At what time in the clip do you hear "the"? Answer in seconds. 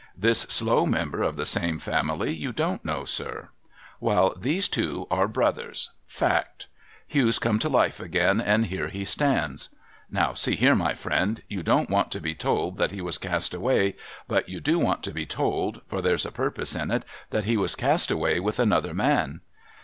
1.35-1.45